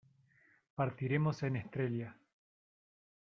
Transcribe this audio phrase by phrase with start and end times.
[0.73, 2.17] partiremos en estrella.